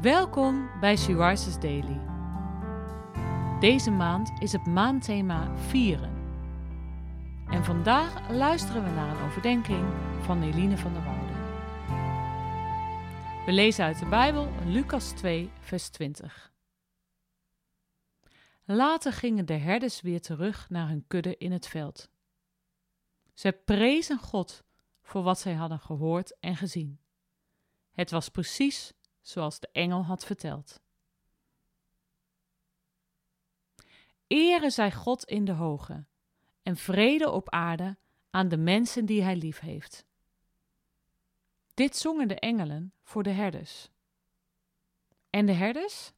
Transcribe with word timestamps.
Welkom 0.00 0.70
bij 0.80 0.94
Rises 0.94 1.60
Daily. 1.60 2.00
Deze 3.60 3.90
maand 3.90 4.30
is 4.42 4.52
het 4.52 4.66
maandthema 4.66 5.56
Vieren. 5.56 6.14
En 7.48 7.64
vandaag 7.64 8.30
luisteren 8.30 8.84
we 8.84 8.90
naar 8.90 9.16
een 9.16 9.24
overdenking 9.24 9.84
van 10.20 10.42
Eline 10.42 10.76
van 10.76 10.92
der 10.92 11.02
Woude. 11.02 11.32
We 13.46 13.52
lezen 13.52 13.84
uit 13.84 13.98
de 13.98 14.06
Bijbel 14.06 14.52
Lucas 14.64 15.10
2, 15.10 15.50
vers 15.60 15.88
20. 15.88 16.52
Later 18.64 19.12
gingen 19.12 19.46
de 19.46 19.56
herders 19.56 20.00
weer 20.00 20.20
terug 20.20 20.70
naar 20.70 20.88
hun 20.88 21.04
kudde 21.06 21.36
in 21.36 21.52
het 21.52 21.66
veld. 21.66 22.10
Zij 23.34 23.52
prezen 23.52 24.18
God 24.18 24.64
voor 25.02 25.22
wat 25.22 25.38
zij 25.38 25.54
hadden 25.54 25.80
gehoord 25.80 26.36
en 26.40 26.56
gezien. 26.56 27.00
Het 27.92 28.10
was 28.10 28.28
precies 28.28 28.92
zoals 29.28 29.60
de 29.60 29.68
engel 29.72 30.04
had 30.04 30.24
verteld. 30.24 30.80
Ere 34.26 34.70
zij 34.70 34.92
God 34.92 35.24
in 35.24 35.44
de 35.44 35.52
hoge 35.52 36.04
en 36.62 36.76
vrede 36.76 37.30
op 37.30 37.50
aarde 37.50 37.96
aan 38.30 38.48
de 38.48 38.56
mensen 38.56 39.06
die 39.06 39.22
hij 39.22 39.36
lief 39.36 39.60
heeft. 39.60 40.06
Dit 41.74 41.96
zongen 41.96 42.28
de 42.28 42.38
engelen 42.38 42.92
voor 43.02 43.22
de 43.22 43.30
herders. 43.30 43.90
En 45.30 45.46
de 45.46 45.52
herders? 45.52 46.12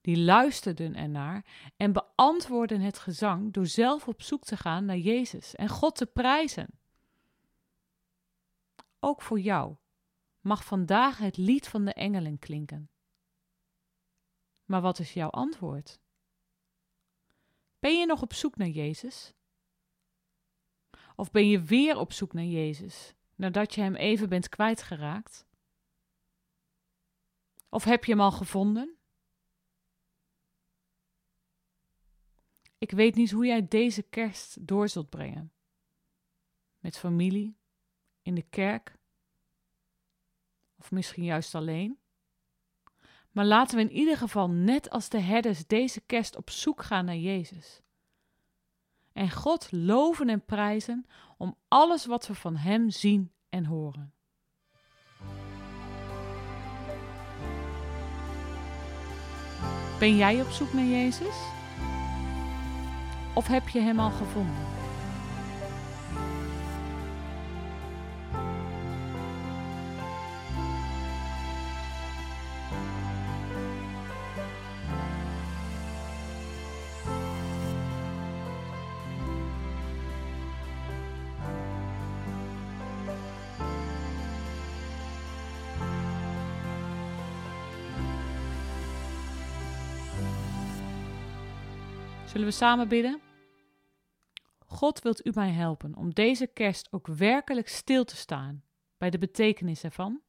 Die 0.00 0.18
luisterden 0.18 0.94
ernaar 0.94 1.44
en 1.76 1.92
beantwoordden 1.92 2.80
het 2.80 2.98
gezang 2.98 3.52
door 3.52 3.66
zelf 3.66 4.08
op 4.08 4.22
zoek 4.22 4.44
te 4.44 4.56
gaan 4.56 4.84
naar 4.84 4.96
Jezus 4.96 5.54
en 5.54 5.68
God 5.68 5.96
te 5.96 6.06
prijzen. 6.06 6.68
Ook 8.98 9.22
voor 9.22 9.40
jou 9.40 9.76
mag 10.40 10.64
vandaag 10.64 11.18
het 11.18 11.36
lied 11.36 11.68
van 11.68 11.84
de 11.84 11.92
engelen 11.92 12.38
klinken. 12.38 12.90
Maar 14.64 14.80
wat 14.80 14.98
is 14.98 15.12
jouw 15.12 15.30
antwoord? 15.30 16.00
Ben 17.78 17.98
je 17.98 18.06
nog 18.06 18.22
op 18.22 18.32
zoek 18.32 18.56
naar 18.56 18.68
Jezus? 18.68 19.34
Of 21.16 21.30
ben 21.30 21.48
je 21.48 21.60
weer 21.60 21.96
op 21.96 22.12
zoek 22.12 22.32
naar 22.32 22.44
Jezus 22.44 23.14
nadat 23.34 23.74
je 23.74 23.80
hem 23.80 23.94
even 23.94 24.28
bent 24.28 24.48
kwijtgeraakt? 24.48 25.46
Of 27.68 27.84
heb 27.84 28.04
je 28.04 28.12
hem 28.12 28.20
al 28.20 28.32
gevonden? 28.32 28.98
Ik 32.78 32.90
weet 32.90 33.14
niet 33.14 33.30
hoe 33.30 33.46
jij 33.46 33.68
deze 33.68 34.02
kerst 34.02 34.66
door 34.66 34.88
zult 34.88 35.10
brengen. 35.10 35.52
Met 36.78 36.98
familie, 36.98 37.56
in 38.22 38.34
de 38.34 38.42
kerk 38.42 38.98
of 40.80 40.90
misschien 40.90 41.24
juist 41.24 41.54
alleen. 41.54 41.98
Maar 43.30 43.44
laten 43.44 43.76
we 43.76 43.82
in 43.82 43.92
ieder 43.92 44.16
geval 44.16 44.50
net 44.50 44.90
als 44.90 45.08
de 45.08 45.20
herders 45.20 45.66
deze 45.66 46.00
kerst 46.00 46.36
op 46.36 46.50
zoek 46.50 46.82
gaan 46.82 47.04
naar 47.04 47.16
Jezus. 47.16 47.82
En 49.12 49.30
God 49.30 49.72
loven 49.72 50.28
en 50.28 50.44
prijzen 50.44 51.06
om 51.36 51.56
alles 51.68 52.06
wat 52.06 52.26
we 52.26 52.34
van 52.34 52.56
Hem 52.56 52.90
zien 52.90 53.32
en 53.48 53.64
horen. 53.64 54.14
Ben 59.98 60.16
jij 60.16 60.42
op 60.42 60.50
zoek 60.50 60.72
naar 60.72 60.84
Jezus? 60.84 61.36
Of 63.34 63.46
heb 63.46 63.68
je 63.68 63.80
Hem 63.80 64.00
al 64.00 64.10
gevonden? 64.10 64.79
Zullen 92.30 92.46
we 92.46 92.52
samen 92.52 92.88
bidden? 92.88 93.20
God 94.66 95.02
wilt 95.02 95.26
u 95.26 95.30
mij 95.34 95.50
helpen 95.50 95.96
om 95.96 96.14
deze 96.14 96.46
kerst 96.46 96.92
ook 96.92 97.06
werkelijk 97.06 97.68
stil 97.68 98.04
te 98.04 98.16
staan 98.16 98.64
bij 98.98 99.10
de 99.10 99.18
betekenis 99.18 99.84
ervan? 99.84 100.20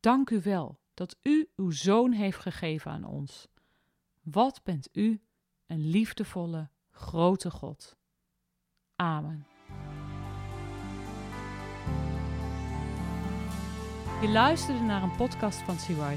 Dank 0.00 0.30
u 0.30 0.40
wel 0.42 0.80
dat 0.94 1.16
u 1.22 1.48
uw 1.56 1.70
zoon 1.70 2.12
heeft 2.12 2.38
gegeven 2.38 2.90
aan 2.90 3.04
ons. 3.04 3.48
Wat 4.22 4.60
bent 4.64 4.88
u 4.92 5.20
een 5.66 5.90
liefdevolle, 5.90 6.70
grote 6.90 7.50
God. 7.50 7.96
Amen. 8.96 9.46
Je 14.20 14.28
luisterde 14.28 14.80
naar 14.80 15.02
een 15.02 15.16
podcast 15.16 15.58
van 15.58 15.78
Sea. 15.78 16.16